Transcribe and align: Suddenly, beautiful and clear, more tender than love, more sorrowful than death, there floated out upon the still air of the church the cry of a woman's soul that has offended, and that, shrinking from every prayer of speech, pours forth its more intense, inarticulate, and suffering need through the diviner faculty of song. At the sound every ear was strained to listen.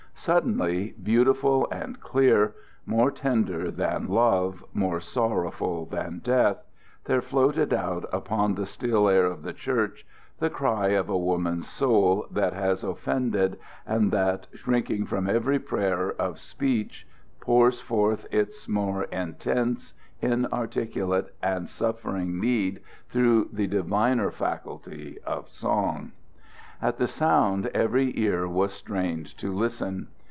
Suddenly, 0.13 0.93
beautiful 1.01 1.67
and 1.71 1.99
clear, 1.99 2.53
more 2.85 3.09
tender 3.09 3.71
than 3.71 4.07
love, 4.07 4.63
more 4.71 4.99
sorrowful 4.99 5.87
than 5.87 6.19
death, 6.19 6.63
there 7.05 7.23
floated 7.23 7.73
out 7.73 8.07
upon 8.13 8.53
the 8.53 8.67
still 8.67 9.09
air 9.09 9.25
of 9.25 9.41
the 9.41 9.51
church 9.51 10.05
the 10.37 10.51
cry 10.51 10.89
of 10.89 11.09
a 11.09 11.17
woman's 11.17 11.67
soul 11.67 12.27
that 12.29 12.53
has 12.53 12.83
offended, 12.83 13.57
and 13.87 14.11
that, 14.11 14.45
shrinking 14.53 15.07
from 15.07 15.27
every 15.27 15.57
prayer 15.57 16.11
of 16.11 16.37
speech, 16.37 17.07
pours 17.39 17.81
forth 17.81 18.27
its 18.29 18.67
more 18.69 19.05
intense, 19.05 19.95
inarticulate, 20.21 21.33
and 21.41 21.67
suffering 21.67 22.39
need 22.39 22.79
through 23.09 23.49
the 23.51 23.65
diviner 23.65 24.29
faculty 24.29 25.17
of 25.25 25.49
song. 25.49 26.11
At 26.83 26.97
the 26.97 27.05
sound 27.07 27.67
every 27.75 28.17
ear 28.19 28.47
was 28.47 28.73
strained 28.73 29.37
to 29.37 29.53
listen. 29.53 30.07